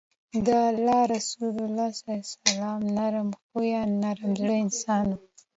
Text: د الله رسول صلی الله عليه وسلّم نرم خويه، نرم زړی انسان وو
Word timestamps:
د 0.45 0.47
الله 0.71 0.99
رسول 1.13 1.51
صلی 1.51 1.67
الله 1.69 1.89
عليه 1.95 2.21
وسلّم 2.27 2.79
نرم 2.97 3.29
خويه، 3.41 3.81
نرم 4.01 4.31
زړی 4.39 4.57
انسان 4.65 5.05
وو 5.09 5.19